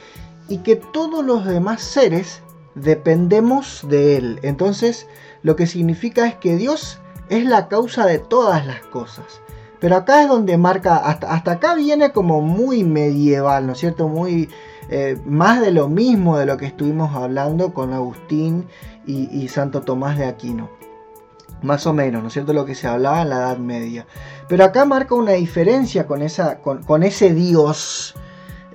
y 0.47 0.59
que 0.59 0.75
todos 0.75 1.25
los 1.25 1.45
demás 1.45 1.81
seres 1.81 2.41
dependemos 2.75 3.79
de 3.87 4.17
Él. 4.17 4.39
Entonces, 4.43 5.07
lo 5.41 5.55
que 5.55 5.65
significa 5.65 6.27
es 6.27 6.35
que 6.35 6.57
Dios 6.57 6.99
es 7.29 7.45
la 7.45 7.67
causa 7.69 8.05
de 8.05 8.19
todas 8.19 8.67
las 8.67 8.81
cosas. 8.81 9.41
Pero 9.79 9.97
acá 9.97 10.21
es 10.23 10.29
donde 10.29 10.57
marca, 10.57 10.97
hasta, 10.97 11.31
hasta 11.31 11.51
acá 11.53 11.75
viene 11.75 12.11
como 12.11 12.41
muy 12.41 12.83
medieval, 12.83 13.67
¿no 13.67 13.73
es 13.73 13.79
cierto? 13.79 14.07
Muy 14.07 14.49
eh, 14.89 15.17
más 15.25 15.61
de 15.61 15.71
lo 15.71 15.89
mismo 15.89 16.37
de 16.37 16.45
lo 16.45 16.57
que 16.57 16.65
estuvimos 16.65 17.15
hablando 17.15 17.73
con 17.73 17.93
Agustín 17.93 18.67
y, 19.07 19.47
Santo 19.49 19.81
Tomás 19.81 20.17
de 20.17 20.25
Aquino. 20.25 20.69
Más 21.61 21.85
o 21.87 21.93
menos, 21.93 22.21
¿no 22.21 22.27
es 22.27 22.33
cierto? 22.33 22.53
Lo 22.53 22.65
que 22.65 22.75
se 22.75 22.87
hablaba 22.87 23.21
en 23.21 23.29
la 23.29 23.37
Edad 23.37 23.57
Media. 23.57 24.05
Pero 24.47 24.63
acá 24.63 24.85
marca 24.85 25.15
una 25.15 25.33
diferencia 25.33 26.05
con, 26.05 26.21
esa, 26.21 26.59
con, 26.59 26.83
con 26.83 27.03
ese 27.03 27.33
Dios 27.33 28.15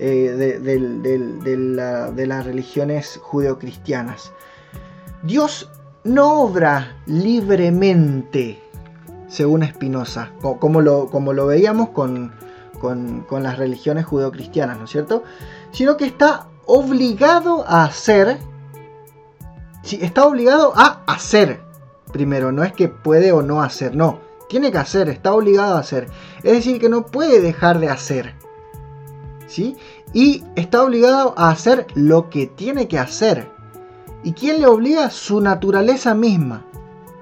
eh, 0.02 0.58
de, 0.62 2.26
las 2.26 2.46
religiones 2.46 3.20
judeocristianas. 3.22 4.32
Dios 5.22 5.70
no 6.04 6.40
obra 6.40 6.96
libremente, 7.04 8.62
según 9.30 9.64
Spinoza, 9.64 10.32
como 10.40 10.82
lo, 10.82 11.06
como 11.06 11.32
lo 11.32 11.46
veíamos 11.46 11.90
con, 11.90 12.32
con, 12.78 13.42
las 13.42 13.58
religiones 13.58 14.04
judeocristianas, 14.04 14.76
¿no 14.76 14.84
es 14.84 14.90
cierto? 14.90 15.22
Sino 15.70 15.96
que 15.96 16.04
está 16.04 16.48
obligado 16.66 17.64
a 17.66 17.84
hacer, 17.84 18.38
sí, 19.82 19.98
está 20.02 20.26
obligado 20.26 20.72
a 20.76 21.02
hacer, 21.06 21.62
primero, 22.12 22.52
no 22.52 22.64
es 22.64 22.72
que 22.72 22.88
puede 22.88 23.32
o 23.32 23.40
no 23.40 23.62
hacer, 23.62 23.96
no, 23.96 24.18
tiene 24.48 24.72
que 24.72 24.78
hacer, 24.78 25.08
está 25.08 25.32
obligado 25.32 25.76
a 25.76 25.80
hacer. 25.80 26.08
Es 26.42 26.52
decir, 26.52 26.80
que 26.80 26.88
no 26.88 27.06
puede 27.06 27.40
dejar 27.40 27.78
de 27.78 27.88
hacer. 27.88 28.34
Y 30.12 30.44
está 30.56 30.82
obligado 30.82 31.34
a 31.36 31.50
hacer 31.50 31.86
lo 31.94 32.30
que 32.30 32.46
tiene 32.46 32.88
que 32.88 32.98
hacer. 32.98 33.50
¿Y 34.22 34.32
quién 34.32 34.60
le 34.60 34.66
obliga? 34.66 35.10
Su 35.10 35.40
naturaleza 35.40 36.14
misma. 36.14 36.64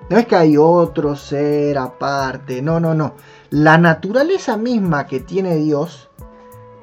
No 0.09 0.17
es 0.17 0.27
que 0.27 0.37
hay 0.37 0.57
otro 0.57 1.17
ser 1.17 1.77
aparte, 1.77 2.63
no, 2.63 2.81
no, 2.81 2.95
no. 2.95 3.15
La 3.51 3.77
naturaleza 3.77 4.57
misma 4.57 5.07
que 5.07 5.21
tiene 5.21 5.57
Dios 5.57 6.09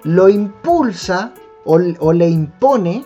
lo 0.03 0.29
impulsa 0.29 1.33
o, 1.63 1.79
le 1.79 2.29
impone 2.29 3.05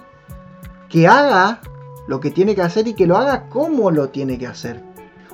que 0.90 1.08
haga 1.08 1.62
lo 2.08 2.20
que 2.20 2.32
tiene 2.32 2.56
que 2.56 2.62
hacer 2.62 2.88
y 2.88 2.94
que 2.94 3.08
lo 3.08 3.18
haga 3.18 3.48
como 3.48 3.92
lo 3.92 4.10
tiene 4.10 4.38
que 4.38 4.48
hacer. 4.48 4.84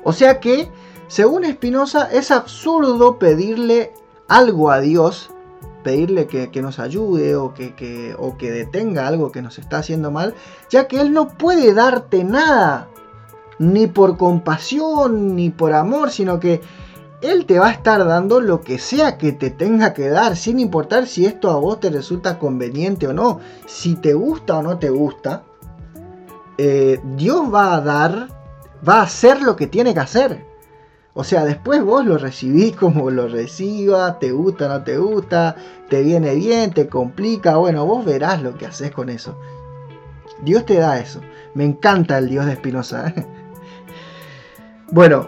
O 0.03 0.13
sea 0.13 0.39
que, 0.39 0.69
según 1.07 1.45
Spinoza, 1.45 2.11
es 2.11 2.29
absurdo 2.29 3.17
pedirle 3.17 3.91
algo 4.27 4.69
a 4.69 4.79
Dios 4.79 5.31
pedirle 5.85 6.25
que, 6.25 6.61
nos 6.63 6.79
ayude 6.79 7.35
o 7.35 7.53
que, 7.53 8.15
o 8.17 8.37
que 8.37 8.49
detenga 8.49 9.05
algo 9.07 9.31
que 9.31 9.43
nos 9.43 9.59
está 9.59 9.77
haciendo 9.77 10.09
mal, 10.09 10.33
ya 10.67 10.87
que 10.87 10.99
Él 10.99 11.13
no 11.13 11.27
puede 11.27 11.75
darte 11.75 12.23
nada, 12.23 12.89
ni 13.59 13.87
por 13.87 14.17
compasión, 14.17 15.35
ni 15.35 15.49
por 15.49 15.73
amor, 15.73 16.11
sino 16.11 16.39
que 16.39 16.61
Él 17.21 17.45
te 17.45 17.59
va 17.59 17.67
a 17.67 17.71
estar 17.71 18.05
dando 18.05 18.41
lo 18.41 18.61
que 18.61 18.77
sea 18.77 19.17
que 19.17 19.31
te 19.31 19.49
tenga 19.49 19.93
que 19.93 20.09
dar, 20.09 20.35
sin 20.35 20.59
importar 20.59 21.07
si 21.07 21.25
esto 21.25 21.49
a 21.49 21.57
vos 21.57 21.79
te 21.79 21.89
resulta 21.89 22.39
conveniente 22.39 23.07
o 23.07 23.13
no, 23.13 23.39
si 23.65 23.95
te 23.95 24.13
gusta 24.13 24.57
o 24.57 24.63
no 24.63 24.77
te 24.77 24.89
gusta. 24.89 25.43
Eh, 26.57 26.99
Dios 27.15 27.53
va 27.53 27.75
a 27.75 27.81
dar, 27.81 28.29
va 28.87 28.99
a 28.99 29.03
hacer 29.03 29.41
lo 29.41 29.55
que 29.55 29.67
tiene 29.67 29.93
que 29.93 29.99
hacer. 29.99 30.45
O 31.13 31.23
sea, 31.23 31.45
después 31.45 31.81
vos 31.81 32.05
lo 32.05 32.17
recibís 32.17 32.75
como 32.77 33.09
lo 33.09 33.27
recibas, 33.27 34.19
te 34.19 34.31
gusta, 34.31 34.67
no 34.67 34.83
te 34.83 34.97
gusta, 34.97 35.55
te 35.89 36.03
viene 36.03 36.35
bien, 36.35 36.73
te 36.73 36.87
complica, 36.87 37.55
bueno, 37.55 37.85
vos 37.85 38.05
verás 38.05 38.41
lo 38.41 38.57
que 38.57 38.65
haces 38.65 38.91
con 38.91 39.09
eso. 39.09 39.37
Dios 40.41 40.65
te 40.65 40.75
da 40.75 40.99
eso. 40.99 41.21
Me 41.53 41.63
encanta 41.63 42.17
el 42.17 42.29
Dios 42.29 42.45
de 42.45 42.53
Espinosa. 42.53 43.13
¿eh? 43.15 43.25
Bueno, 44.91 45.27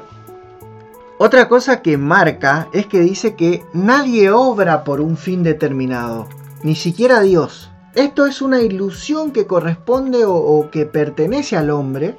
otra 1.18 1.50
cosa 1.50 1.82
que 1.82 1.98
marca 1.98 2.68
es 2.74 2.86
que 2.86 3.00
dice 3.00 3.36
que 3.36 3.66
nadie 3.74 4.30
obra 4.30 4.84
por 4.84 5.02
un 5.02 5.18
fin 5.18 5.42
determinado, 5.42 6.28
ni 6.62 6.76
siquiera 6.76 7.22
Dios. 7.22 7.72
Esto 7.96 8.28
es 8.28 8.44
una 8.44 8.62
ilusión 8.62 9.32
que 9.32 9.48
corresponde 9.48 10.26
o, 10.26 10.70
que 10.72 10.86
pertenece 10.86 11.58
al 11.58 11.72
hombre, 11.72 12.16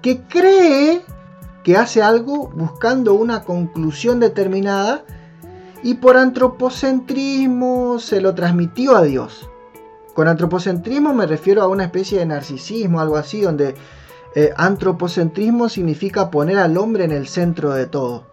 que 0.00 0.22
cree 0.22 1.02
que 1.62 1.76
hace 1.76 2.02
algo 2.02 2.48
buscando 2.48 3.12
una 3.12 3.44
conclusión 3.44 4.18
determinada 4.18 5.04
y 5.82 5.94
por 5.94 6.16
antropocentrismo 6.16 7.98
se 7.98 8.22
lo 8.22 8.34
transmitió 8.34 8.96
a 8.96 9.02
Dios. 9.02 9.46
Con 10.14 10.26
antropocentrismo 10.26 11.12
me 11.12 11.26
refiero 11.26 11.60
a 11.60 11.68
una 11.68 11.84
especie 11.84 12.18
de 12.18 12.26
narcisismo, 12.26 12.98
algo 12.98 13.16
así, 13.18 13.42
donde 13.42 13.74
eh, 14.34 14.52
antropocentrismo 14.56 15.68
significa 15.68 16.30
poner 16.30 16.58
al 16.58 16.78
hombre 16.78 17.04
en 17.04 17.12
el 17.12 17.28
centro 17.28 17.72
de 17.72 17.86
todo. 17.86 18.26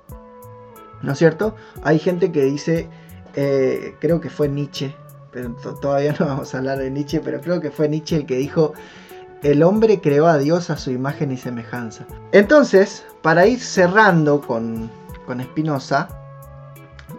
¿No 1.01 1.13
es 1.13 1.17
cierto? 1.17 1.55
Hay 1.83 1.99
gente 1.99 2.31
que 2.31 2.43
dice, 2.43 2.89
eh, 3.35 3.95
creo 3.99 4.19
que 4.21 4.29
fue 4.29 4.49
Nietzsche, 4.49 4.95
pero 5.31 5.53
todavía 5.81 6.15
no 6.19 6.25
vamos 6.25 6.53
a 6.53 6.57
hablar 6.57 6.79
de 6.79 6.91
Nietzsche, 6.91 7.19
pero 7.19 7.41
creo 7.41 7.61
que 7.61 7.71
fue 7.71 7.89
Nietzsche 7.89 8.17
el 8.17 8.25
que 8.25 8.37
dijo, 8.37 8.73
el 9.43 9.63
hombre 9.63 10.01
creó 10.01 10.27
a 10.27 10.37
Dios 10.37 10.69
a 10.69 10.77
su 10.77 10.91
imagen 10.91 11.31
y 11.31 11.37
semejanza. 11.37 12.05
Entonces, 12.31 13.05
para 13.21 13.47
ir 13.47 13.59
cerrando 13.59 14.41
con, 14.41 14.89
con 15.25 15.41
Spinoza, 15.41 16.09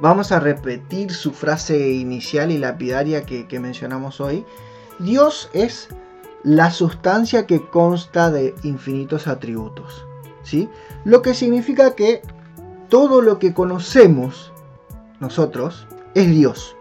vamos 0.01 0.33
a 0.33 0.41
repetir 0.41 1.13
su 1.13 1.33
frase 1.33 1.93
inicial 1.93 2.51
y 2.51 2.59
lapidaria 2.59 3.25
que, 3.25 3.47
que 3.47 3.61
mencionamos 3.61 4.21
hoy. 4.21 4.45
Dios 4.99 5.49
es 5.55 5.89
la 6.43 6.71
sustancia 6.71 7.47
que 7.47 7.69
consta 7.69 8.31
de 8.31 8.55
infinitos 8.63 9.27
atributos. 9.27 10.07
¿sí? 10.43 10.69
Lo 11.05 11.23
que 11.23 11.35
significa 11.35 11.95
que 11.95 12.23
todo 12.89 13.21
lo 13.21 13.39
que 13.39 13.55
conocemos 13.55 14.53
nosotros 15.21 15.87
es 16.15 16.29
Dios 16.31 16.77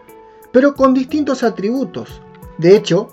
pero 0.51 0.75
con 0.75 0.93
distintos 0.93 1.43
atributos. 1.43 2.21
De 2.57 2.75
hecho, 2.75 3.09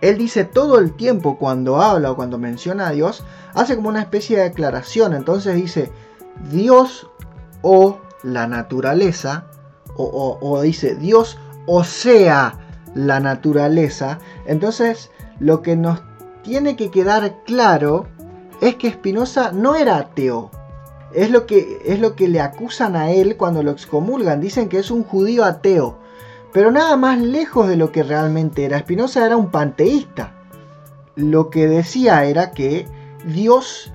él 0.00 0.18
dice 0.18 0.44
todo 0.44 0.78
el 0.78 0.92
tiempo 0.92 1.38
cuando 1.38 1.80
habla 1.80 2.10
o 2.10 2.16
cuando 2.16 2.38
menciona 2.38 2.88
a 2.88 2.92
Dios, 2.92 3.24
hace 3.54 3.76
como 3.76 3.88
una 3.88 4.02
especie 4.02 4.36
de 4.36 4.44
declaración. 4.44 5.14
Entonces 5.14 5.54
dice 5.54 5.90
Dios 6.50 7.08
o 7.62 7.98
la 8.22 8.46
naturaleza, 8.46 9.46
o, 9.98 10.60
dice 10.62 10.94
Dios 10.94 11.38
o 11.66 11.84
sea 11.84 12.58
la 12.94 13.20
naturaleza. 13.20 14.18
Entonces 14.46 15.10
lo 15.40 15.62
que 15.62 15.76
nos 15.76 16.00
tiene 16.42 16.76
que 16.76 16.90
quedar 16.90 17.42
claro 17.44 18.06
es 18.60 18.76
que 18.76 18.90
Spinoza 18.90 19.52
no 19.52 19.74
era 19.74 19.96
ateo. 19.96 20.50
Es 21.12 21.30
lo, 21.30 21.46
que, 21.46 21.82
es 21.84 22.00
lo 22.00 22.14
que 22.14 22.28
le 22.28 22.40
acusan 22.40 22.96
a 22.96 23.10
él 23.10 23.36
cuando 23.36 23.62
lo 23.62 23.70
excomulgan. 23.70 24.40
Dicen 24.40 24.68
que 24.68 24.78
es 24.78 24.90
un 24.90 25.02
judío 25.02 25.44
ateo 25.44 25.98
pero 26.56 26.70
nada 26.70 26.96
más 26.96 27.20
lejos 27.20 27.68
de 27.68 27.76
lo 27.76 27.92
que 27.92 28.02
realmente 28.02 28.64
era. 28.64 28.78
Spinoza 28.78 29.26
era 29.26 29.36
un 29.36 29.50
panteísta. 29.50 30.32
Lo 31.14 31.50
que 31.50 31.68
decía 31.68 32.24
era 32.24 32.52
que 32.52 32.88
Dios 33.26 33.92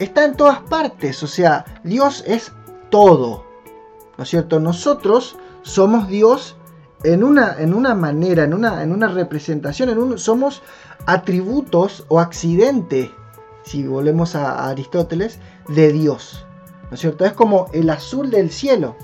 está 0.00 0.24
en 0.24 0.34
todas 0.34 0.58
partes, 0.62 1.22
o 1.22 1.28
sea, 1.28 1.64
Dios 1.84 2.24
es 2.26 2.50
todo. 2.90 3.44
¿No 4.18 4.24
es 4.24 4.30
cierto? 4.30 4.58
Nosotros 4.58 5.36
somos 5.62 6.08
Dios 6.08 6.56
en 7.02 7.24
una, 7.24 7.56
en 7.58 7.74
una 7.74 7.94
manera, 7.94 8.44
en 8.44 8.54
una, 8.54 8.82
en 8.82 8.92
una 8.92 9.08
representación, 9.08 9.88
en 9.88 9.98
un, 9.98 10.18
somos 10.18 10.62
atributos 11.06 12.04
o 12.08 12.20
accidentes, 12.20 13.10
si 13.62 13.86
volvemos 13.86 14.34
a 14.34 14.68
Aristóteles, 14.68 15.38
de 15.68 15.92
Dios. 15.92 16.44
¿No 16.90 16.94
es 16.94 17.00
cierto? 17.00 17.24
Es 17.24 17.32
como 17.32 17.68
el 17.72 17.88
azul 17.88 18.30
del 18.30 18.50
cielo. 18.50 18.96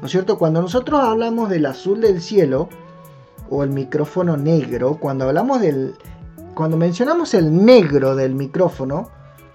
¿No 0.00 0.06
es 0.06 0.12
cierto? 0.12 0.38
Cuando 0.38 0.62
nosotros 0.62 1.00
hablamos 1.00 1.50
del 1.50 1.66
azul 1.66 2.00
del 2.00 2.22
cielo 2.22 2.68
o 3.50 3.62
el 3.62 3.70
micrófono 3.70 4.36
negro, 4.36 4.96
cuando 4.98 5.26
hablamos 5.26 5.60
del 5.60 5.94
cuando 6.54 6.76
mencionamos 6.76 7.34
el 7.34 7.64
negro 7.64 8.16
del 8.16 8.34
micrófono 8.34 9.10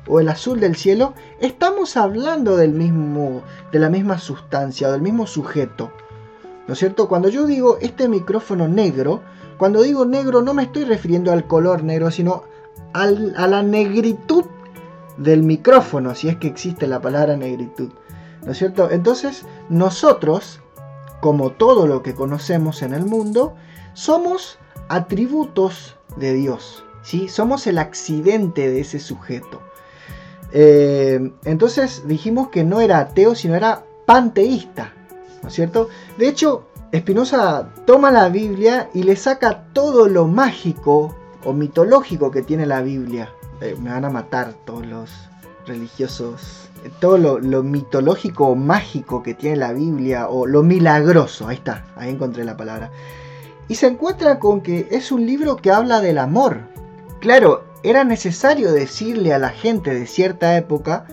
o 0.07 0.21
el 0.21 0.29
azul 0.29 0.61
del 0.61 0.75
cielo, 0.75 1.13
estamos 1.41 1.97
hablando 1.97 2.55
del 2.55 2.71
mismo 2.71 3.41
de 3.71 3.79
la 3.79 3.89
misma 3.89 4.19
sustancia 4.19 4.87
o 4.87 4.91
del 4.91 5.01
mismo 5.01 5.27
sujeto. 5.27 5.91
¿No 6.67 6.73
es 6.73 6.80
cierto? 6.80 7.08
Cuando 7.08 7.30
yo 7.30 7.45
digo 7.45 7.78
este 7.82 8.08
micrófono 8.08 8.67
negro, 8.67 9.21
cuando 9.58 9.82
digo 9.82 10.06
negro 10.06 10.41
no 10.41 10.54
me 10.54 10.63
estoy 10.63 10.86
refiriendo 10.86 11.32
al 11.32 11.45
color 11.45 11.84
negro, 11.84 12.10
sino 12.12 12.43
a 12.93 13.47
la 13.47 13.63
negritud 13.63 14.45
del 15.17 15.43
micrófono, 15.43 16.15
si 16.15 16.30
es 16.30 16.38
que 16.38 16.47
existe 16.47 16.88
la 16.88 17.02
palabra 17.02 17.36
negritud. 17.38 17.89
¿No 18.45 18.52
es 18.52 18.58
cierto? 18.58 18.91
Entonces, 18.91 19.45
nosotros, 19.69 20.60
como 21.21 21.52
todo 21.52 21.88
lo 21.88 22.04
que 22.04 22.13
conocemos 22.13 22.82
en 22.82 22.93
el 22.93 23.06
mundo, 23.06 23.56
somos 23.93 24.60
atributos 24.89 25.95
de 26.17 26.34
Dios. 26.34 26.84
¿sí? 27.04 27.30
Somos 27.30 27.67
el 27.67 27.78
accidente 27.78 28.69
de 28.69 28.82
ese 28.82 28.99
sujeto. 28.99 29.62
Eh, 30.52 31.32
entonces 31.45 32.04
dijimos 32.08 32.49
que 32.49 32.63
no 32.63 32.82
era 32.82 32.99
ateo, 32.99 33.36
sino 33.36 33.56
era 33.56 33.86
panteísta. 34.06 34.93
¿No 35.43 35.49
es 35.49 35.53
cierto? 35.53 35.89
De 36.17 36.27
hecho, 36.27 36.65
Spinoza 36.95 37.69
toma 37.86 38.10
la 38.12 38.29
Biblia 38.29 38.89
y 38.93 39.03
le 39.03 39.15
saca 39.15 39.65
todo 39.73 40.08
lo 40.08 40.27
mágico 40.27 41.15
o 41.45 41.53
mitológico 41.53 42.32
que 42.32 42.41
tiene 42.41 42.65
la 42.65 42.82
Biblia. 42.82 43.29
Eh, 43.62 43.75
me 43.79 43.91
van 43.91 44.06
a 44.06 44.10
matar 44.10 44.53
todos 44.65 44.86
los 44.88 45.12
religiosos 45.67 46.63
todo 46.99 47.17
lo, 47.17 47.63
mitológico 47.63 48.47
o 48.47 48.56
mágico 48.56 49.23
que 49.23 49.34
tiene 49.34 49.58
la 49.58 49.73
Biblia, 49.73 50.27
o 50.27 50.45
lo 50.45 50.63
milagroso, 50.63 51.47
ahí 51.47 51.58
está, 51.58 51.86
ahí 51.95 52.10
encontré 52.10 52.43
la 52.43 52.58
palabra. 52.58 52.91
Y 53.67 53.75
se 53.75 53.88
encuentra 53.88 54.39
con 54.39 54.62
que 54.62 54.88
es 54.91 55.12
un 55.12 55.25
libro 55.25 55.56
que 55.56 55.71
habla 55.71 56.01
del 56.01 56.17
amor. 56.17 56.62
Claro, 57.19 57.63
era 57.84 58.03
necesario 58.03 58.71
decirle 58.71 59.34
a 59.34 59.39
la 59.39 59.49
gente 59.49 59.93
de 59.93 60.06
cierta 60.06 60.58
época 60.58 61.06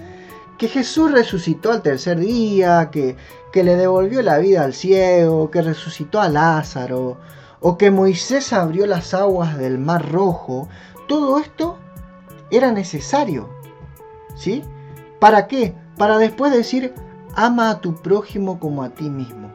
que 0.59 0.69
Jesús 0.69 1.12
resucitó 1.12 1.73
al 1.73 1.83
tercer 1.83 2.19
día, 2.19 2.90
que, 2.90 3.16
que 3.53 3.65
le 3.65 3.77
devolvió 3.77 4.23
la 4.23 4.39
vida 4.39 4.63
al 4.63 4.75
ciego, 4.75 5.51
que 5.51 5.63
resucitó 5.63 6.21
a 6.21 6.29
Lázaro, 6.29 7.19
o 7.61 7.77
que 7.77 7.91
Moisés 7.91 8.53
abrió 8.53 8.87
las 8.87 9.15
aguas 9.15 9.59
del 9.59 9.79
Mar 9.79 10.11
Rojo. 10.11 10.69
Todo 11.09 11.39
esto 11.39 11.79
era 12.51 12.73
necesario. 12.73 13.49
¿Sí? 14.37 14.63
¿Para 15.19 15.47
qué? 15.47 15.75
Para 15.99 16.19
después 16.19 16.53
decir, 16.53 16.95
ama 17.35 17.71
a 17.71 17.81
tu 17.81 17.97
prójimo 17.97 18.59
como 18.59 18.83
a 18.83 18.91
ti 18.91 19.11
mismo. 19.11 19.51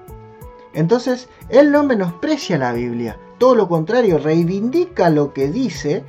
Entonces, 0.74 1.30
él 1.50 1.72
no 1.72 1.84
menosprecia 1.84 2.58
la 2.58 2.74
Biblia, 2.74 3.18
todo 3.38 3.56
lo 3.56 3.68
contrario, 3.68 4.18
reivindica 4.18 5.10
lo 5.10 5.34
que 5.34 5.50
dice, 5.50 6.04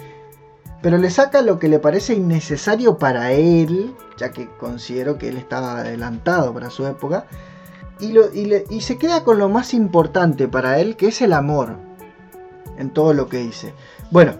pero 0.82 0.98
le 0.98 1.10
saca 1.10 1.42
lo 1.42 1.58
que 1.58 1.68
le 1.68 1.78
parece 1.78 2.14
innecesario 2.14 2.98
para 2.98 3.32
él, 3.32 3.94
ya 4.16 4.30
que 4.30 4.48
considero 4.58 5.18
que 5.18 5.28
él 5.28 5.36
estaba 5.36 5.78
adelantado 5.78 6.52
para 6.52 6.70
su 6.70 6.86
época, 6.86 7.26
y, 8.00 8.80
se 8.80 8.98
queda 8.98 9.24
con 9.24 9.38
lo 9.38 9.48
más 9.48 9.74
importante 9.74 10.48
para 10.48 10.78
él, 10.80 10.96
que 10.96 11.08
es 11.08 11.22
el 11.22 11.32
amor, 11.32 11.76
en 12.78 12.90
todo 12.90 13.14
lo 13.14 13.28
que 13.28 13.38
dice. 13.38 13.74
Bueno, 14.10 14.34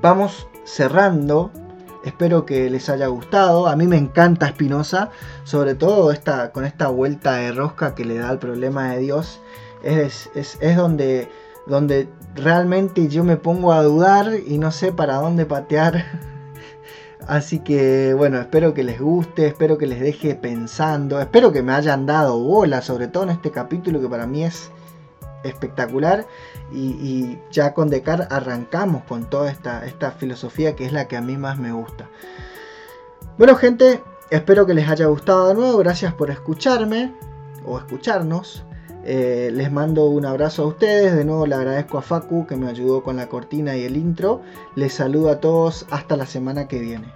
vamos 0.00 0.46
cerrando 0.64 1.50
Espero 2.04 2.44
que 2.44 2.68
les 2.68 2.88
haya 2.88 3.06
gustado. 3.06 3.68
A 3.68 3.76
mí 3.76 3.86
me 3.86 3.96
encanta 3.96 4.48
Spinoza, 4.48 5.10
sobre 5.44 5.74
todo 5.74 6.10
esta, 6.10 6.50
con 6.50 6.64
esta 6.64 6.88
vuelta 6.88 7.34
de 7.34 7.52
rosca 7.52 7.94
que 7.94 8.04
le 8.04 8.18
da 8.18 8.30
el 8.30 8.38
problema 8.38 8.92
de 8.92 8.98
Dios. 8.98 9.40
Es, 9.84 10.30
donde, 10.76 11.28
donde 11.66 12.08
realmente 12.34 13.08
yo 13.08 13.24
me 13.24 13.36
pongo 13.36 13.72
a 13.72 13.82
dudar 13.82 14.32
y 14.46 14.58
no 14.58 14.72
sé 14.72 14.92
para 14.92 15.16
dónde 15.16 15.46
patear. 15.46 16.04
Así 17.26 17.60
que 17.60 18.14
bueno, 18.14 18.40
espero 18.40 18.74
que 18.74 18.82
les 18.82 19.00
guste, 19.00 19.46
espero 19.46 19.78
que 19.78 19.86
les 19.86 20.00
deje 20.00 20.34
pensando, 20.34 21.20
espero 21.20 21.52
que 21.52 21.62
me 21.62 21.72
hayan 21.72 22.04
dado 22.04 22.38
bola, 22.38 22.82
sobre 22.82 23.08
todo 23.08 23.24
en 23.24 23.30
este 23.30 23.50
capítulo 23.50 24.00
que 24.00 24.08
para 24.08 24.26
mí 24.26 24.44
es 24.44 24.70
espectacular 25.44 26.26
y, 26.72 27.38
ya 27.50 27.74
con 27.74 27.90
Descartes 27.90 28.28
arrancamos 28.30 29.04
con 29.04 29.24
toda 29.24 29.50
esta, 29.50 29.84
esta 29.86 30.12
filosofía 30.12 30.74
que 30.74 30.86
es 30.86 30.92
la 30.92 31.08
que 31.08 31.16
a 31.16 31.20
mí 31.20 31.36
más 31.36 31.58
me 31.58 31.72
gusta. 31.72 32.08
Bueno 33.38 33.56
gente, 33.56 34.02
espero 34.30 34.66
que 34.66 34.74
les 34.74 34.88
haya 34.88 35.06
gustado 35.06 35.48
de 35.48 35.54
nuevo, 35.54 35.78
gracias 35.78 36.12
por 36.14 36.30
escucharme 36.30 37.12
o 37.64 37.78
escucharnos. 37.78 38.64
Eh, 39.04 39.50
les 39.52 39.72
mando 39.72 40.06
un 40.06 40.24
abrazo 40.24 40.62
a 40.62 40.66
ustedes, 40.66 41.14
de 41.16 41.24
nuevo 41.24 41.46
le 41.46 41.54
agradezco 41.54 41.98
a 41.98 42.02
Facu 42.02 42.46
que 42.46 42.56
me 42.56 42.68
ayudó 42.68 43.02
con 43.02 43.16
la 43.16 43.28
cortina 43.28 43.76
y 43.76 43.84
el 43.84 43.96
intro. 43.96 44.42
Les 44.76 44.94
saludo 44.94 45.30
a 45.30 45.40
todos, 45.40 45.86
hasta 45.90 46.16
la 46.16 46.26
semana 46.26 46.68
que 46.68 46.78
viene. 46.78 47.12